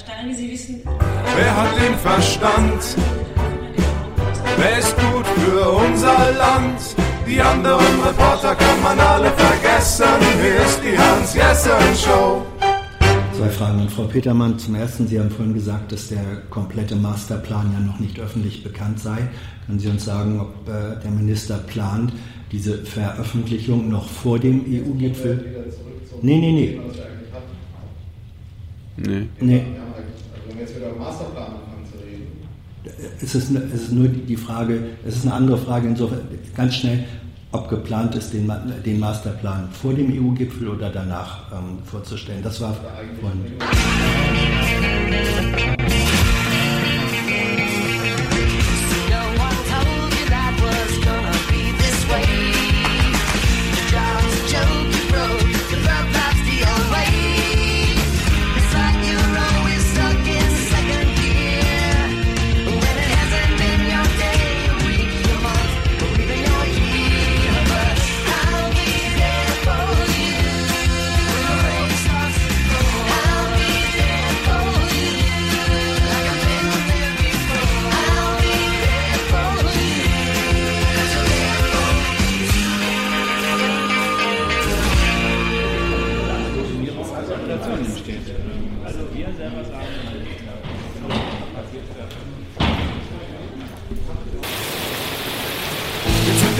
[0.00, 0.80] Steiner, wie Sie wissen.
[1.36, 2.96] Wer hat den Verstand?
[4.56, 6.80] Wer ist gut für unser Land?
[7.26, 10.06] Die anderen Reporter kann man alle vergessen.
[10.40, 12.46] Hier ist die Hans-Jessen-Show.
[13.36, 14.58] Zwei Fragen an Frau Petermann.
[14.58, 19.00] Zum Ersten, Sie haben vorhin gesagt, dass der komplette Masterplan ja noch nicht öffentlich bekannt
[19.00, 19.28] sei.
[19.66, 22.12] Können Sie uns sagen, ob äh, der Minister plant,
[22.52, 25.66] diese Veröffentlichung noch vor dem EU-Gipfel?
[26.22, 26.80] Nee, nee, nee.
[28.96, 29.28] Nee.
[29.40, 29.60] nee.
[29.60, 29.70] Also
[30.46, 32.26] wenn wir jetzt wieder über Masterplan anfangen zu reden.
[33.22, 36.20] Es ist, es ist nur die Frage, es ist eine andere Frage insofern,
[36.56, 37.04] ganz schnell,
[37.52, 38.50] ob geplant ist, den,
[38.84, 42.42] den Masterplan vor dem EU-Gipfel oder danach ähm, vorzustellen.
[42.42, 42.74] Das war
[43.20, 43.56] vorhin.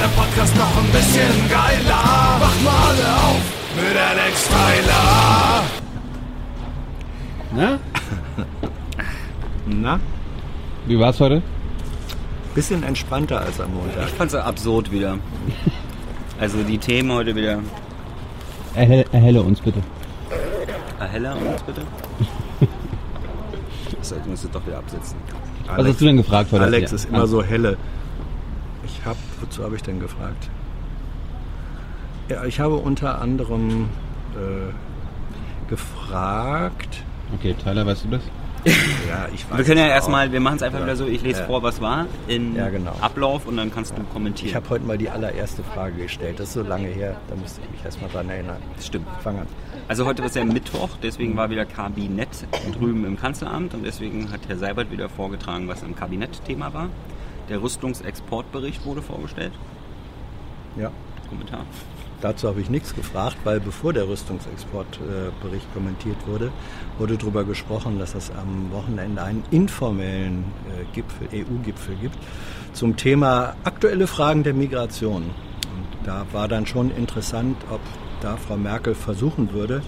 [0.01, 2.39] Der Podcast noch ein bisschen geiler.
[2.41, 3.43] Macht mal alle auf
[3.77, 5.65] mit Alex Tyler.
[7.55, 7.79] Na?
[9.67, 10.01] Na,
[10.87, 11.43] Wie war's heute?
[12.55, 14.09] bisschen entspannter als am Montag.
[14.09, 15.19] Ich fand's absurd wieder.
[16.41, 17.59] Also die Themen heute wieder.
[18.75, 19.81] Erhelle, erhelle uns bitte.
[20.99, 21.83] Erheller uns bitte.
[24.03, 25.17] So, ich muss es doch wieder absetzen.
[25.77, 26.65] Was hast du denn gefragt heute?
[26.65, 27.77] Alex ist immer so helle.
[28.85, 30.49] Ich habe, wozu habe ich denn gefragt?
[32.29, 33.89] Ja, ich habe unter anderem
[34.37, 37.03] äh, gefragt.
[37.35, 38.23] Okay, Tyler, weißt du das?
[39.09, 40.85] Ja, ich weiß Wir können ja es erstmal, wir machen es einfach Ja.
[40.85, 41.47] wieder so, ich lese Ja.
[41.47, 42.93] vor, was war in Ja, genau.
[43.01, 44.55] Ablauf und dann kannst du Ich kommentieren.
[44.55, 46.39] habe heute mal die allererste Frage gestellt.
[46.39, 48.59] Das ist so lange her, da musste ich mich erstmal dran erinnern.
[48.77, 49.07] Das stimmt.
[49.25, 49.47] Fang an.
[49.89, 52.29] Also heute ist ja Mittwoch, deswegen war wieder Kabinett
[52.79, 56.89] drüben im Kanzleramt und deswegen hat Herr Seibert wieder vorgetragen, was am Kabinett-Thema war.
[57.51, 59.53] Der Rüstungsexportbericht wurde vorgestellt.
[60.77, 60.91] Ja.
[61.29, 61.67] Kommentar.
[62.21, 66.53] Dazu habe ich nichts gefragt, weil bevor der Rüstungsexportbericht kommentiert wurde,
[66.99, 72.19] wurde darüber gesprochen, dass es am Wochenende einen informellen äh, Gipfel, EU-Gipfel gibt
[72.73, 75.23] zum Thema aktuelle Fragen der Migration.
[75.23, 77.81] Und da war dann schon interessant, ob
[78.21, 79.83] da Frau Merkel versuchen würde,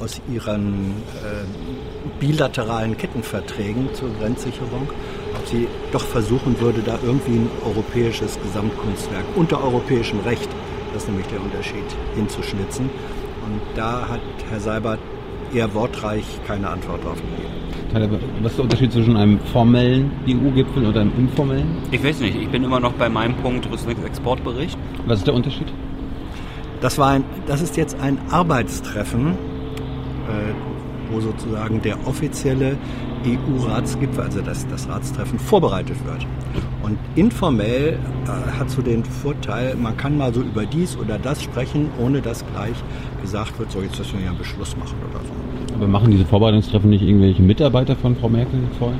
[0.00, 4.88] aus ihren äh, bilateralen Kettenverträgen zur Grenzsicherung,
[5.36, 10.48] ob sie doch versuchen würde, da irgendwie ein europäisches Gesamtkunstwerk unter europäischem Recht,
[10.92, 11.84] das ist nämlich der Unterschied,
[12.14, 12.86] hinzuschnitzen.
[12.86, 15.00] Und da hat Herr Seibert
[15.52, 17.54] eher wortreich keine Antwort drauf gegeben.
[18.42, 21.78] Was ist der Unterschied zwischen einem formellen EU-Gipfel und einem informellen?
[21.92, 24.76] Ich weiß nicht, ich bin immer noch bei meinem Punkt Rüstungsexportbericht.
[25.06, 25.72] Was ist der Unterschied?
[26.80, 29.36] Das, war ein, das ist jetzt ein Arbeitstreffen,
[31.10, 32.76] wo sozusagen der offizielle
[33.26, 36.26] EU-Ratsgipfel, also das, das Ratstreffen, vorbereitet wird.
[36.82, 41.42] Und informell äh, hat so den Vorteil, man kann mal so über dies oder das
[41.42, 42.76] sprechen, ohne dass gleich
[43.22, 45.74] gesagt wird, so jetzt müssen wir ja einen Beschluss machen oder so.
[45.74, 48.98] Aber machen diese Vorbereitungstreffen nicht irgendwelche Mitarbeiter von Frau Merkel vorher?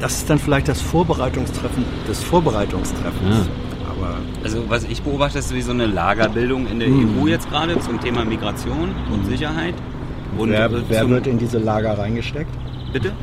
[0.00, 3.36] Das ist dann vielleicht das Vorbereitungstreffen des Vorbereitungstreffens.
[3.36, 3.65] Ja.
[3.98, 7.78] Aber Also was ich beobachte, ist wie so eine Lagerbildung in der EU jetzt gerade
[7.80, 9.74] zum Thema Migration und Sicherheit.
[10.38, 12.50] Und wer, äh, wer wird in diese Lager reingesteckt?
[12.92, 13.12] Bitte?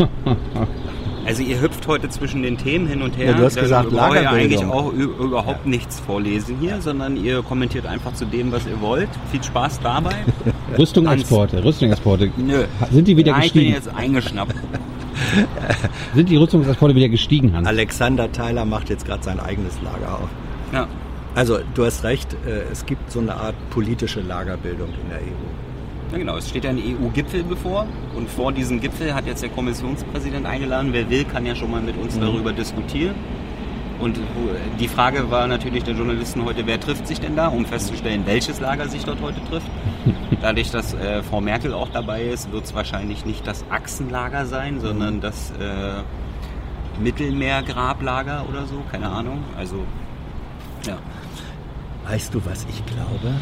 [1.25, 3.27] Also ihr hüpft heute zwischen den Themen hin und her.
[3.31, 4.71] Ja, du hast Da gesagt, braucht ihr eigentlich Lagerbildung.
[4.71, 9.07] auch überhaupt nichts vorlesen hier, sondern ihr kommentiert einfach zu dem, was ihr wollt.
[9.31, 10.15] Viel Spaß dabei.
[10.77, 11.21] Rüstung, Hans.
[11.21, 12.29] Exporte, Rüstungsexporte.
[12.35, 12.65] Nö.
[12.91, 13.73] Sind die wieder ja, ich bin gestiegen?
[13.73, 14.53] jetzt eingeschnappt.
[16.13, 17.69] Sind die Rüstungsexporte wieder gestiegen, Hans?
[17.69, 20.29] Alexander Theiler macht jetzt gerade sein eigenes Lager auf.
[20.73, 20.87] Ja.
[21.35, 26.11] Also, du hast recht, äh, es gibt so eine Art politische Lagerbildung in der EU.
[26.11, 26.37] ja, genau.
[26.37, 30.89] Es steht ja ein EU-Gipfel bevor und vor diesem Gipfel hat jetzt der Kommissionspräsident eingeladen.
[30.91, 33.15] Wer will, kann ja schon mal mit uns darüber diskutieren.
[33.99, 34.19] Und
[34.79, 38.59] die Frage war natürlich der Journalisten heute, wer trifft sich denn da, um festzustellen, welches
[38.59, 39.67] Lager sich dort heute trifft.
[40.41, 44.81] Dadurch, dass äh, Frau Merkel auch dabei ist, wird es wahrscheinlich nicht das Achsenlager sein,
[44.81, 46.01] sondern das äh,
[47.01, 49.39] Mittelmeergrablager oder so, keine Ahnung.
[49.57, 49.85] Also,
[50.85, 50.97] ja.
[52.05, 53.33] Weißt du, was ich glaube?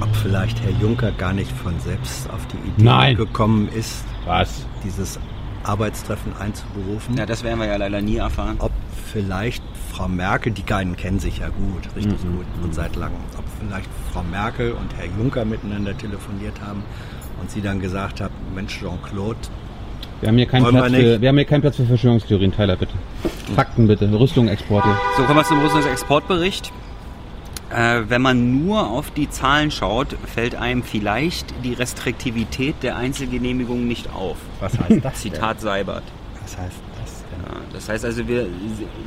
[0.00, 3.16] Ob vielleicht Herr Juncker gar nicht von selbst auf die Idee Nein.
[3.16, 4.64] gekommen ist, Was?
[4.84, 5.18] dieses
[5.64, 7.16] Arbeitstreffen einzuberufen.
[7.16, 8.56] Ja, das werden wir ja leider nie erfahren.
[8.58, 8.72] ob
[9.12, 13.44] vielleicht Frau Merkel, die beiden kennen sich ja gut, richtig gut und seit langem, ob
[13.58, 16.82] vielleicht Frau Merkel und Herr Juncker miteinander telefoniert haben
[17.40, 19.38] und sie dann gesagt hat, Mensch Jean-Claude,
[20.20, 22.94] Wir haben hier keinen Platz für, wir haben hier keinen Platz für Verschwörungstheorien, Tyler, bitte.
[23.54, 24.88] Fakten bitte, Rüstung, Exporte.
[25.16, 26.72] So, kommen wir zum Rüstungsexportbericht.
[27.70, 33.86] Äh, wenn man nur auf die Zahlen schaut, fällt einem vielleicht die Restriktivität der Einzelgenehmigungen
[33.86, 34.38] nicht auf.
[34.60, 36.02] was heißt das Zitat Seibert.
[36.42, 37.54] Was heißt das denn?
[37.54, 38.46] Ja, das heißt also, wir,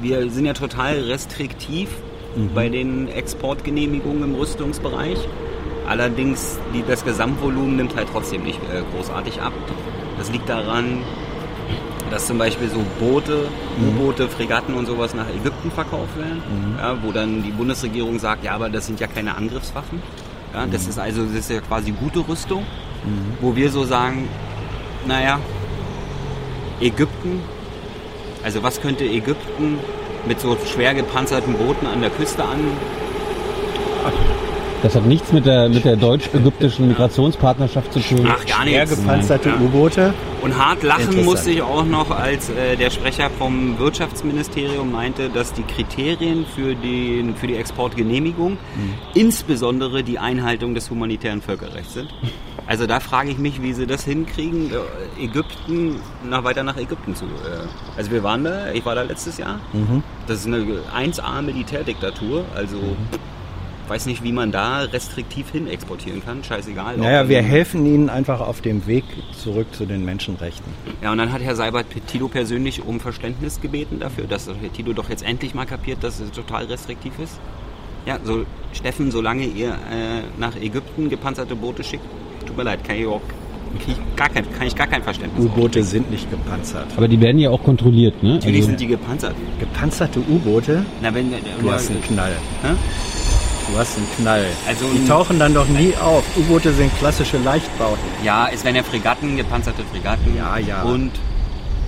[0.02, 1.90] wir sind ja total restriktiv
[2.56, 5.18] bei den Exportgenehmigungen im Rüstungsbereich.
[5.88, 9.54] Allerdings, die, das Gesamtvolumen nimmt halt trotzdem nicht äh, großartig ab.
[10.18, 11.00] Das liegt daran,
[12.12, 13.48] dass zum Beispiel so Boote,
[13.82, 16.42] U-Boote, Fregatten und sowas nach Ägypten verkauft werden,
[16.78, 20.02] ja, wo dann die Bundesregierung sagt, ja, aber das sind ja keine Angriffswaffen.
[20.54, 22.66] Ja, das ist also das ist ja quasi gute Rüstung,
[23.40, 24.28] wo wir so sagen,
[25.08, 25.40] naja,
[26.82, 27.40] Ägypten,
[28.44, 29.80] also was könnte Ägypten
[30.28, 32.60] mit so schwer gepanzerten Booten an der Küste an?
[34.84, 38.28] Das hat nichts mit der, mit der deutsch-ägyptischen Migrationspartnerschaft zu tun.
[38.28, 39.00] Ach, gar Schwer nichts.
[39.00, 39.56] gepanzerte Ja.
[39.60, 40.12] U-Boote.
[40.42, 45.54] Und hart lachen musste ich auch noch, als äh, der Sprecher vom Wirtschaftsministerium meinte, dass
[45.54, 48.58] die Kriterien für, den, für die Exportgenehmigung
[49.14, 52.10] insbesondere die Einhaltung des humanitären Völkerrechts sind.
[52.66, 55.98] Also da frage ich mich, wie sie das hinkriegen, äh, Ägypten
[56.28, 57.26] nach, weiter nach Ägypten zu.
[57.26, 57.68] Äh,
[57.98, 59.60] also wir waren da, ich war da letztes Jahr.
[60.26, 60.66] Das ist eine
[60.98, 62.78] 1A Militärdiktatur, also
[63.92, 66.44] weiß nicht, wie man da restriktiv hin exportieren kann.
[66.46, 66.96] Scheißegal.
[66.98, 69.04] Naja, wir helfen ihnen einfach auf dem Weg
[69.38, 70.72] zurück zu den Menschenrechten.
[71.04, 74.94] Ja, und dann hat Herr Seibert Tilo persönlich um Verständnis gebeten dafür, dass Herr Tilo
[74.94, 77.38] doch jetzt endlich mal kapiert, dass es total restriktiv ist.
[78.06, 82.06] Ja, so Steffen, solange ihr äh, nach Ägypten gepanzerte Boote schickt,
[82.48, 85.46] tut mir leid, kann ich, überhaupt, kann ich gar kein, kann ich gar kein Verständnis
[85.46, 86.88] U-Boote sind nicht gepanzert.
[86.96, 88.36] Aber die werden ja auch kontrolliert, ne?
[88.36, 89.36] Natürlich Also, sind die gepanzert.
[89.60, 90.86] Gepanzerte U-Boote?
[91.02, 91.30] Na, wenn,
[91.62, 92.32] Du hast einen Knall.
[92.64, 92.70] Hä?
[93.72, 94.46] Du hast einen Knall.
[94.68, 96.24] Also die tauchen dann doch nie auf.
[96.38, 98.04] U-Boote sind klassische Leichtbauten.
[98.24, 100.82] Ja, es werden ja Fregatten, gepanzerte Fregatten Ja, ja.
[100.84, 101.12] und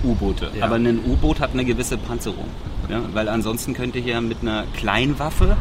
[0.03, 0.50] U-Boote.
[0.57, 0.65] Ja.
[0.65, 2.45] Aber ein U-Boot hat eine gewisse Panzerung.
[2.89, 3.01] Ja?
[3.13, 5.57] Weil ansonsten könnte hier mit einer Kleinwaffe,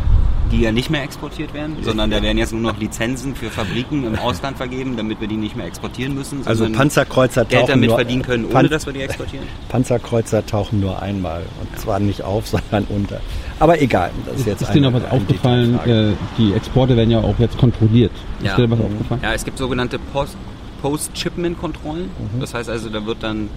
[0.51, 4.05] die ja nicht mehr exportiert werden, sondern da werden jetzt nur noch Lizenzen für Fabriken
[4.05, 6.43] im Ausland vergeben, damit wir die nicht mehr exportieren müssen.
[6.47, 9.47] Also Panzerkreuzer Geld tauchen damit nur, verdienen können, ohne Pan- dass wir die exportieren.
[9.71, 11.43] Panzerkreuzer tauchen nur einmal.
[11.61, 13.21] Und zwar nicht auf, sondern unter.
[13.63, 15.79] Aber egal, das ist jetzt ist dir noch was aufgefallen?
[15.87, 18.11] Äh, die Exporte werden ja auch jetzt kontrolliert.
[18.43, 19.21] Ist dir was aufgefallen?
[19.23, 20.37] Ja, es gibt sogenannte Post-
[20.83, 22.07] Post-Shipment-Kontrollen.
[22.35, 22.41] Mhm.
[22.41, 23.49] Das heißt also, da wird dann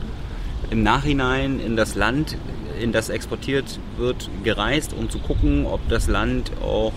[0.69, 2.37] im Nachhinein in das Land,
[2.79, 6.91] in das exportiert wird, gereist, um zu gucken, ob das Land auch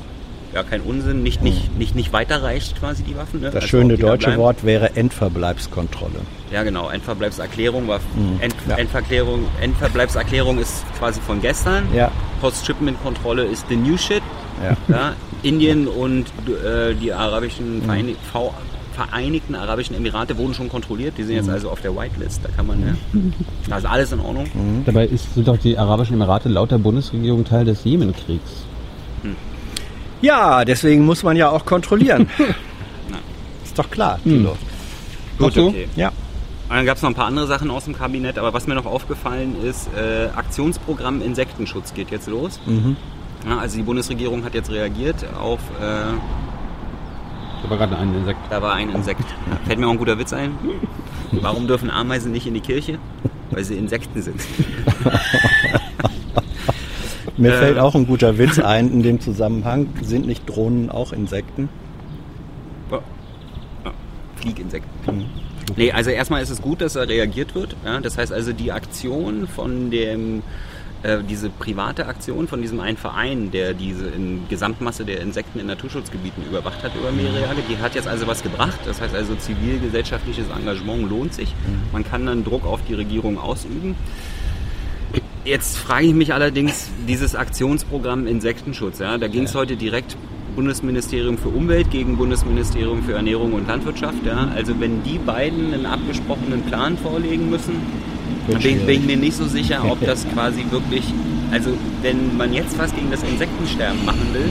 [0.54, 3.40] ja kein Unsinn, nicht, nicht, nicht, nicht weiterreicht quasi die Waffen.
[3.40, 3.48] Ne?
[3.48, 3.52] Mhm.
[3.52, 4.36] Das Also schöne da deutsche.
[4.36, 6.20] Wort wäre Endverbleibskontrolle.
[6.52, 8.00] Ja genau, Endverbleibserklärung war
[8.40, 8.76] End, ja.
[8.76, 11.86] Endverklärung, Endverbleibserklärung ist quasi von gestern.
[11.94, 12.10] Ja.
[12.40, 14.22] Post-Shipment-Kontrolle ist the new shit.
[14.62, 14.76] Ja.
[14.94, 15.12] Ja,
[15.42, 17.82] Indien und äh, die arabischen Mhm.
[17.84, 18.54] Vereinig V
[18.94, 21.14] Vereinigten Arabischen Emirate wurden schon kontrolliert.
[21.18, 21.38] Die sind Mhm.
[21.42, 22.40] jetzt also auf der Whitelist.
[22.42, 22.94] Da kann man ja.
[23.68, 24.46] Da ist alles in Ordnung.
[24.52, 24.84] Mhm.
[24.86, 28.64] Dabei ist, sind doch die Arabischen Emirate laut der Bundesregierung Teil des Jemenkriegs.
[30.20, 32.28] Ja, deswegen muss man ja auch kontrollieren.
[33.64, 34.56] ist doch klar, Tilo.
[35.38, 35.86] Gut, okay.
[35.94, 36.10] Ja.
[36.68, 38.74] Und dann gab es noch ein paar andere Sachen aus dem Kabinett, aber was mir
[38.74, 42.60] noch aufgefallen ist, äh, Aktionsprogramm Insektenschutz geht jetzt los.
[42.66, 42.96] Mhm.
[43.48, 46.12] Ja, also die Bundesregierung hat jetzt reagiert auf, äh,
[47.62, 48.38] Da war gerade ein Insekt.
[48.50, 49.22] da war ein Insekt.
[49.50, 50.52] Ja, fällt mir auch ein guter Witz ein.
[51.32, 52.98] Warum dürfen Ameisen nicht in die Kirche?
[53.50, 54.40] Weil sie Insekten sind.
[57.38, 57.58] Mir Äh.
[57.58, 59.88] fällt auch ein guter Witz ein in dem Zusammenhang.
[60.02, 61.68] Sind nicht Drohnen auch Insekten?
[62.90, 62.98] Ja.
[63.84, 63.92] Ja.
[64.36, 65.26] Flieginsekten.
[65.76, 67.76] Nee, also erstmal ist es gut, dass da reagiert wird.
[67.84, 70.42] Ja, das heißt also die Aktion von dem,
[71.02, 74.10] äh, diese private Aktion von diesem einen Verein, der diese
[74.48, 78.42] Gesamtmasse der Insekten in Naturschutzgebieten überwacht hat über mehrere Jahre, die hat jetzt also was
[78.42, 78.78] gebracht.
[78.84, 81.54] Das heißt also zivilgesellschaftliches Engagement lohnt sich.
[81.92, 83.94] Man kann dann Druck auf die Regierung ausüben.
[85.44, 90.16] Jetzt frage ich mich allerdings, dieses Aktionsprogramm Insektenschutz, ja, da ging es heute direkt
[90.58, 94.26] Bundesministerium für Umwelt gegen Bundesministerium für Ernährung und Landwirtschaft.
[94.26, 94.48] Ja.
[94.56, 97.74] Also wenn die beiden einen abgesprochenen Plan vorlegen müssen,
[98.50, 101.04] dann bin, bin ich mir nicht so sicher, ob das quasi wirklich,
[101.52, 101.70] also
[102.02, 104.50] wenn man jetzt was gegen das Insektensterben machen will,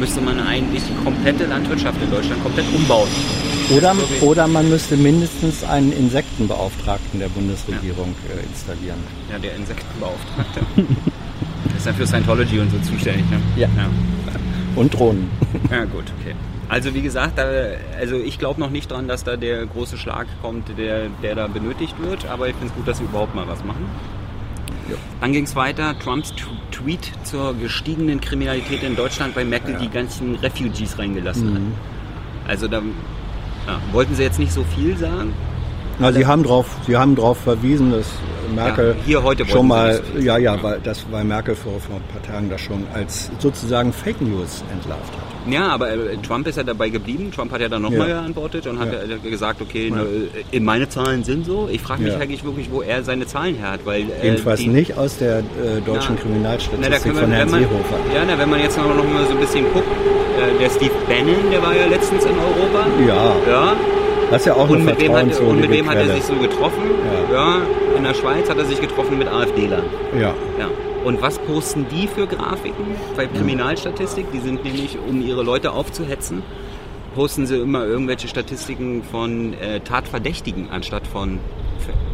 [0.00, 3.08] müsste man eigentlich die komplette Landwirtschaft in Deutschland komplett umbauen.
[3.76, 8.98] Oder, wirklich- oder man müsste mindestens einen Insektenbeauftragten der Bundesregierung äh, installieren.
[9.30, 10.60] Ja, der Insektenbeauftragte.
[11.76, 13.40] ist ja für Scientology und so zuständig, ne?
[13.54, 13.68] Ja.
[13.76, 13.88] ja.
[14.78, 15.30] Und Drohnen.
[15.70, 16.34] Ja, gut, okay.
[16.68, 17.46] Also wie gesagt, da,
[17.98, 21.46] also ich glaube noch nicht dran, dass da der große Schlag kommt, der, der da
[21.46, 23.86] benötigt wird, aber ich finde es gut, dass sie überhaupt mal was machen.
[25.20, 26.32] Dann ging es weiter, Trumps
[26.70, 31.60] Tweet zur gestiegenen Kriminalität in Deutschland, weil Merkel die ganzen Refugees reingelassen hat.
[32.46, 32.78] Also da
[33.66, 35.34] ja, wollten sie jetzt nicht so viel sagen.
[36.00, 38.06] Na, Sie haben darauf, Sie haben darauf verwiesen, dass
[38.54, 41.96] Merkel Ja, hier heute wollten schon mal, ja, ja, weil das, weil Merkel vor, vor
[41.96, 45.52] ein paar Tagen das schon als sozusagen Fake News entlarvt hat.
[45.52, 47.32] Ja, aber äh, Trump ist ja dabei geblieben.
[47.34, 48.20] Trump hat ja dann nochmal Ja.
[48.20, 49.16] geantwortet und hat Ja.
[49.28, 49.96] gesagt, okay, Ja.
[49.96, 50.06] ne,
[50.52, 51.68] äh, meine Zahlen sind so.
[51.70, 52.20] Ich frage mich Ja.
[52.20, 55.38] eigentlich wirklich, wo er seine Zahlen her hat, weil äh, Jedenfalls die, nicht aus der
[55.38, 57.98] äh, deutschen Na, Kriminalstatistik Na, wir, von Herrn man, Seehofer.
[58.14, 59.86] Ja, na, wenn man jetzt noch, noch mal so ein bisschen guckt,
[60.38, 62.86] äh, der Steve Bannon, der war ja letztens in Europa.
[63.06, 63.72] Ja, Ja,
[64.30, 66.24] das ist ja auch und eine mit, wem hat, und mit wem hat er sich
[66.24, 66.82] so getroffen?
[67.32, 67.34] Ja.
[67.34, 67.62] Ja.
[67.96, 69.84] in der Schweiz hat er sich getroffen mit AfDlern.
[70.14, 70.68] Ja, Ja.
[71.04, 74.26] Und was posten die für Grafiken bei Kriminalstatistik?
[74.32, 76.42] Die sind nämlich, um ihre Leute aufzuhetzen,
[77.14, 81.38] posten sie immer irgendwelche Statistiken von äh, Tatverdächtigen anstatt von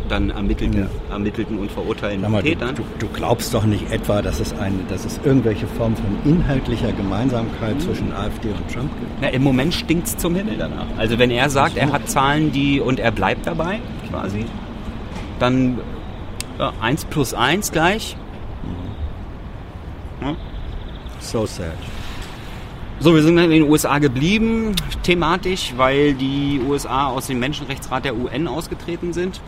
[0.08, 2.74] dann ermittelten, ermittelten und verurteilten mal, du, Tätern.
[2.74, 6.92] du, du glaubst doch nicht etwa, dass es, eine, dass es irgendwelche Form von inhaltlicher
[6.92, 9.12] Gemeinsamkeit zwischen AfD und Trump gibt?
[9.20, 10.86] Na, Im Moment stinkt's zum Himmel danach.
[10.98, 13.80] Also wenn er sagt, er hat Zahlen, die und er bleibt dabei,
[14.10, 14.44] quasi,
[15.38, 15.78] dann
[16.58, 18.16] ja, 1 plus 1 gleich.
[21.20, 21.72] So sad.
[23.00, 28.14] So, wir sind in den USA geblieben, thematisch, weil die USA aus dem Menschenrechtsrat der
[28.14, 29.40] UN ausgetreten sind.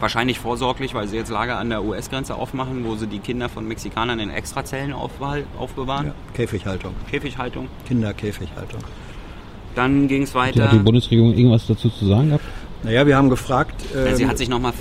[0.00, 3.66] Wahrscheinlich vorsorglich, weil sie jetzt Lager an der US-Grenze aufmachen, wo sie die Kinder von
[3.66, 6.06] Mexikanern in Extrazellen aufbewahren.
[6.06, 6.14] Ja.
[6.34, 7.68] Käfighaltung, Käfighaltung.
[7.86, 8.80] Kinderkäfighaltung.
[9.74, 10.68] Dann ging es Hat weiter.
[10.72, 12.44] die Bundesregierung irgendwas dazu zu sagen gehabt?
[12.82, 14.72] Naja, wir haben gefragt, ähm, sie hat sich nochmal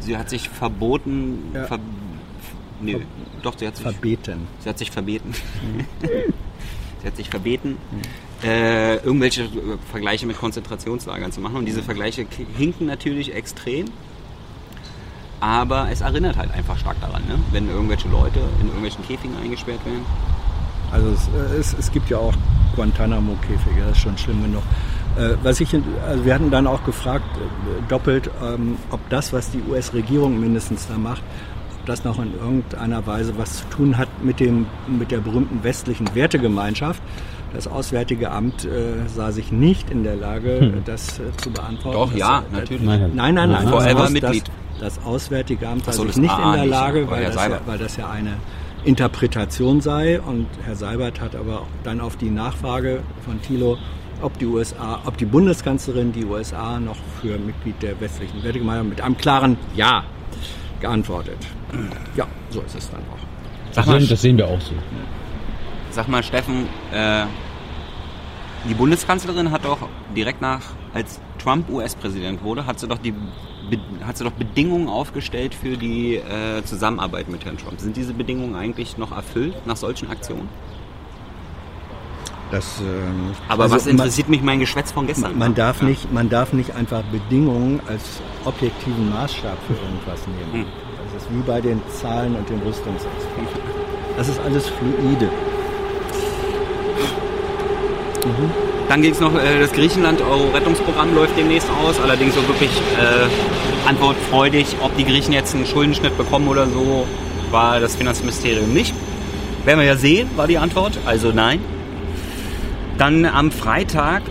[0.00, 1.38] sie hat sich verboten.
[1.54, 1.64] Ja.
[1.64, 1.78] Ver
[2.80, 2.98] nee,
[3.42, 4.48] doch, sie hat sich, verbeten.
[4.60, 5.34] sie hat sich verbeten.
[7.00, 7.76] sie hat sich verbeten,
[8.42, 9.48] äh, irgendwelche äh,
[9.90, 11.56] Vergleiche mit Konzentrationslagern zu machen.
[11.56, 12.26] Und diese Vergleiche
[12.56, 13.86] hinken natürlich extrem.
[15.40, 17.34] Aber es erinnert halt einfach stark daran, ne?
[17.52, 20.04] wenn irgendwelche Leute in irgendwelchen Käfigen eingesperrt werden.
[20.92, 22.32] Also es, äh, es, es gibt ja auch
[22.76, 24.62] Guantanamo-Käfige, das ist schon schlimm genug.
[25.18, 25.74] Äh, was ich,
[26.06, 30.86] also wir hatten dann auch gefragt, äh, doppelt, ähm, ob das, was die US-Regierung mindestens
[30.86, 31.22] da macht,
[31.80, 35.62] ob das noch in irgendeiner Weise was zu tun hat mit, dem, mit der berühmten
[35.64, 37.02] westlichen Wertegemeinschaft.
[37.54, 41.96] Das Auswärtige Amt äh, sah sich nicht in der Lage, das äh, zu beantworten.
[41.98, 42.82] Doch, Das, ja, natürlich.
[42.84, 43.68] Nein, nein, nein.
[43.68, 44.44] Forever das, Aus- Mitglied.
[44.48, 47.78] Das, das Auswärtige Amt so, sich nicht A in der Lage, weil das, ja, weil
[47.78, 48.34] das ja eine
[48.84, 50.20] Interpretation sei.
[50.20, 53.78] Und Herr Seibert hat aber dann auf die Nachfrage von Thilo,
[54.22, 59.00] ob die USA, ob die Bundeskanzlerin die USA noch für Mitglied der westlichen Wertegemeinschaft mit
[59.00, 60.04] einem klaren Ja
[60.80, 61.38] geantwortet.
[62.16, 63.18] Ja, so ist es dann auch.
[63.72, 64.74] Sag Das mal, sehen, das sehen wir auch so.
[65.90, 67.24] Sag mal, Steffen, äh,
[68.68, 69.78] die Bundeskanzlerin hat doch
[70.14, 70.62] direkt nach,
[70.94, 73.14] als Trump US-Präsident wurde, hat sie doch die
[74.04, 77.80] hat sie doch Bedingungen aufgestellt für die äh, Zusammenarbeit mit Herrn Trump.
[77.80, 80.48] Sind diese Bedingungen eigentlich noch erfüllt nach solchen Aktionen?
[82.52, 85.32] Das, ähm, Aber also was interessiert mich mein Geschwätz von gestern?
[85.32, 85.88] Man, man, darf Ja.
[85.88, 90.64] nicht, man darf nicht einfach Bedingungen als objektiven Maßstab für irgendwas nehmen.
[90.64, 90.72] Hm.
[91.12, 93.60] Das ist wie bei den Zahlen und den Rüstungsexporten.
[94.16, 95.28] Das ist alles fluide.
[98.88, 102.00] Dann ging es noch, äh, das Griechenland-Euro-Rettungsprogramm läuft demnächst aus.
[102.00, 107.06] Allerdings so wirklich äh, antwortfreudig, ob die Griechen jetzt einen Schuldenschnitt bekommen oder so,
[107.50, 108.94] war das Finanzministerium nicht.
[109.64, 110.98] Werden wir ja sehen, war die Antwort.
[111.04, 111.60] Also nein.
[112.98, 114.22] Dann am Freitag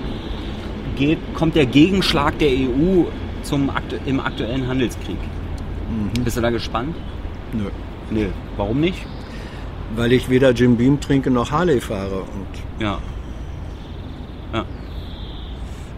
[0.95, 3.03] geht, kommt der Gegenschlag der EU
[3.43, 5.17] zum aktu im aktuellen Handelskrieg.
[6.23, 6.95] Bist du da gespannt?
[7.53, 7.65] Nö.
[8.09, 8.27] Nö.
[8.57, 9.05] Warum nicht?
[9.95, 12.21] Weil ich weder Jim Beam trinke noch Harley fahre.
[12.21, 12.83] Und.
[12.83, 12.99] Ja.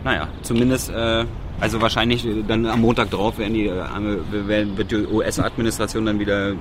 [0.08, 1.26] Naja, zumindest, äh,
[1.60, 6.54] also wahrscheinlich dann am Montag drauf werden die, äh, werden, wird die US-Administration dann wieder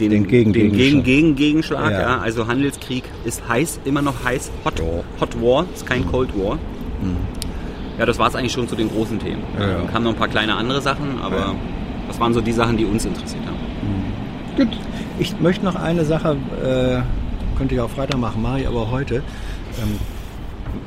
[0.00, 0.72] den, Den Gegen- den.
[0.72, 1.90] Gegen, Gegen Gegenschlag.
[1.90, 2.00] Ja.
[2.00, 2.18] Ja.
[2.18, 4.50] Also Handelskrieg ist heiß, immer noch heiß.
[4.64, 4.84] Hot, Ja.
[5.20, 6.58] Hot War, ist kein Cold War.
[7.98, 9.42] Ja, das war es eigentlich schon zu den großen Themen.
[9.58, 9.74] Ja, ja.
[9.78, 11.54] Dann kamen noch ein paar kleine andere Sachen, aber Ja.
[12.06, 13.58] das waren so die Sachen, die uns interessiert haben.
[14.56, 14.78] Gut.
[15.18, 19.16] Ich möchte noch eine Sache, äh, könnte ich auch Freitag machen, mache ich aber heute.
[19.78, 19.98] Ähm,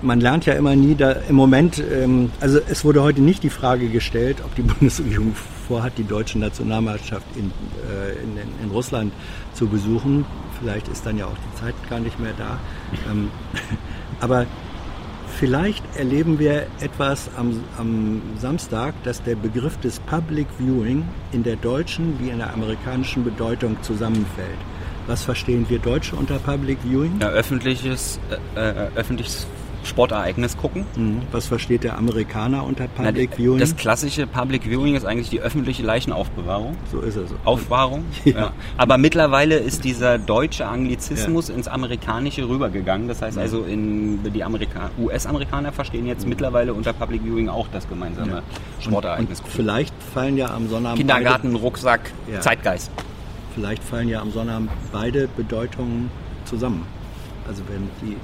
[0.01, 3.50] man lernt ja immer nie, da im Moment, ähm, also es wurde heute nicht die
[3.50, 5.34] Frage gestellt, ob die Bundesregierung
[5.67, 7.51] vorhat, die deutsche Nationalmannschaft in,
[7.89, 9.13] äh, in, in, Russland
[9.53, 10.25] zu besuchen.
[10.60, 12.60] Vielleicht ist dann ja auch die Zeit gar nicht mehr da.
[13.10, 13.29] Ähm,
[14.20, 14.46] aber
[15.39, 21.55] Vielleicht erleben wir etwas am, am Samstag, dass der Begriff des Public Viewing in der
[21.55, 24.60] deutschen wie in der amerikanischen Bedeutung zusammenfällt.
[25.08, 27.20] Was verstehen wir Deutsche unter Public Viewing?
[27.20, 28.20] Ja, öffentliches,
[28.55, 29.48] äh, äh, öffentliches
[29.84, 30.86] Sportereignis gucken.
[30.96, 31.22] Mhm.
[31.32, 33.60] Was versteht der Amerikaner unter Na, Public Viewing?
[33.60, 36.76] Das klassische Public Viewing ist eigentlich die öffentliche Leichenaufbewahrung.
[36.92, 37.32] so ist es.
[37.46, 38.06] Aufwahrung.
[38.26, 38.32] Ja.
[38.42, 38.54] Ja.
[38.78, 43.08] Aber mittlerweile ist dieser deutsche Anglizismus ins Amerikanische rübergegangen.
[43.08, 47.90] Das heißt also, in, die Amerika US-Amerikaner verstehen jetzt mittlerweile unter Public Viewing auch das
[47.90, 48.44] gemeinsame
[48.80, 49.40] Sportereignis.
[49.42, 52.40] Und vielleicht fallen ja am Sonnabend Kindergarten, Rucksack, Ja.
[52.42, 52.92] Zeitgeist.
[53.56, 56.10] Vielleicht fallen ja am Sonnabend beide Bedeutungen
[56.46, 56.86] zusammen.
[57.51, 58.15] Also wenn die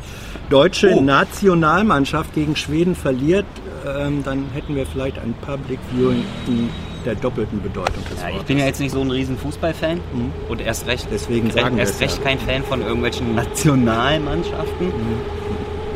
[0.50, 1.02] deutsche Oh.
[1.02, 3.46] Nationalmannschaft gegen Schweden verliert,
[3.86, 6.70] ähm, dann hätten wir vielleicht ein Public Viewing in
[7.04, 10.32] der doppelten Bedeutung des Ja, ich bin ja jetzt nicht so ein riesen Fußballfan Mhm.
[10.48, 12.24] und erst recht, Deswegen sagen erst recht ja.
[12.24, 14.94] kein Fan von irgendwelchen Nationalmannschaften.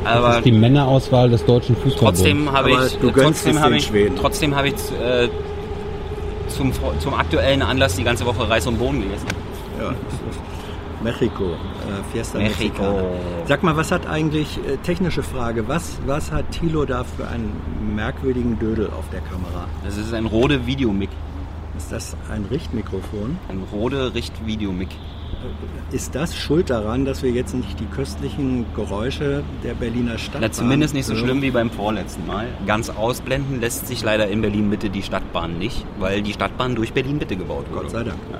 [0.03, 2.19] Das Aber ist die Männerauswahl des deutschen Fußballbunds.
[2.19, 4.15] trotzdem habe ich, trotzdem habe ich, Schweden.
[4.19, 5.29] trotzdem habe ich äh,
[6.49, 9.27] zum, zum aktuellen Anlass die ganze Woche Reis und Bohnen gegessen.
[9.79, 9.95] Ja, das
[10.35, 10.50] ist
[11.03, 12.83] Mexiko, äh, Fiesta Mexiko.
[12.83, 13.03] Mexicana.
[13.45, 17.51] Sag mal, was hat eigentlich, äh, technische Frage, was, was hat Thilo da für einen
[17.95, 19.67] merkwürdigen Dödel auf der Kamera?
[19.83, 21.09] Das ist ein Rode Videomic.
[21.77, 23.37] Ist das ein Richtmikrofon?
[23.49, 24.89] Ein Rode Richt Videomic.
[25.91, 30.51] Ist das schuld daran, dass wir jetzt nicht die köstlichen Geräusche der Berliner Stadt Na,
[30.51, 32.47] zumindest nicht so schlimm wie beim vorletzten Mal.
[32.67, 36.93] Ganz ausblenden lässt sich leider in Berlin Mitte die Stadtbahn nicht, weil die Stadtbahn durch
[36.93, 37.81] Berlin Mitte gebaut wurde.
[37.81, 38.19] Gott sei Dank.
[38.31, 38.39] Ja.